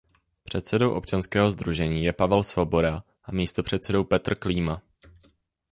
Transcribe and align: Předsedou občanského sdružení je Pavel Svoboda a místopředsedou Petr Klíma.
Předsedou 0.43 0.91
občanského 0.91 1.51
sdružení 1.51 2.05
je 2.05 2.13
Pavel 2.13 2.43
Svoboda 2.43 3.03
a 3.23 3.31
místopředsedou 3.31 4.03
Petr 4.03 4.35
Klíma. 4.35 4.81